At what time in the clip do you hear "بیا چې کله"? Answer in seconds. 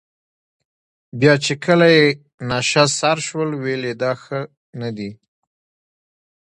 1.19-1.87